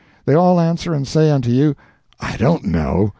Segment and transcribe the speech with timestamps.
[0.25, 1.75] They all answer and say unto you,
[2.19, 3.09] "I don't know."